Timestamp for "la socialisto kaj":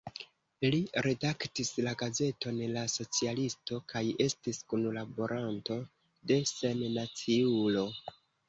2.77-4.03